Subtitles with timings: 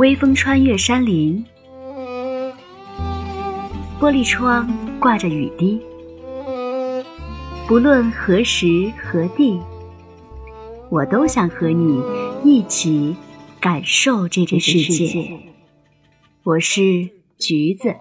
[0.00, 1.44] 微风穿越山林，
[4.00, 4.66] 玻璃窗
[4.98, 5.78] 挂着雨滴。
[7.68, 9.60] 不论何时何地，
[10.88, 12.02] 我都想和你
[12.42, 13.14] 一起
[13.60, 15.38] 感受这个世界。
[16.44, 17.94] 我是橘子。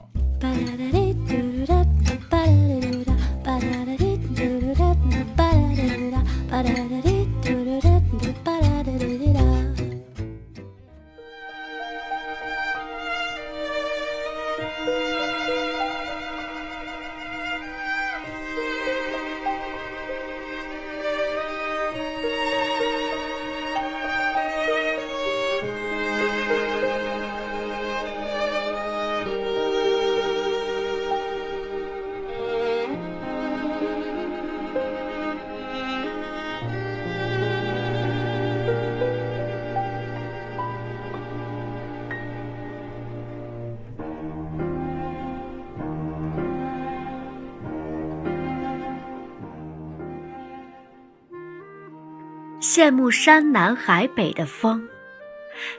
[52.71, 54.87] 羡慕山南海北的风，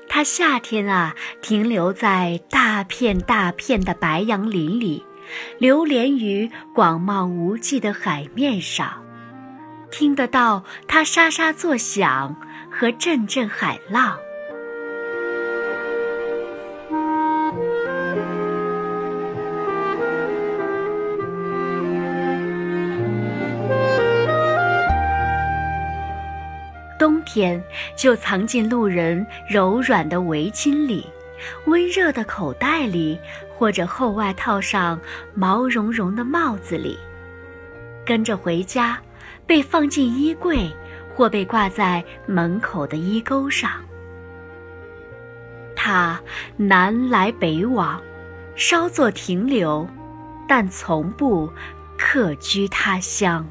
[0.08, 5.06] 它夏天啊停留在大片大片的白杨林里，
[5.58, 9.04] 流连于广袤无际的海面上，
[9.92, 12.34] 听得到它沙沙作响
[12.72, 14.18] 和阵阵海浪。
[27.32, 27.62] 天
[27.94, 31.06] 就藏进路人柔软的围巾里，
[31.66, 33.16] 温热的口袋里，
[33.56, 35.00] 或者厚外套上
[35.32, 36.98] 毛茸茸的帽子里，
[38.04, 38.98] 跟着回家，
[39.46, 40.68] 被放进衣柜，
[41.14, 43.70] 或被挂在门口的衣钩上。
[45.76, 46.20] 他
[46.56, 48.02] 南来北往，
[48.56, 49.88] 稍作停留，
[50.48, 51.48] 但从不
[51.96, 53.46] 客居他乡。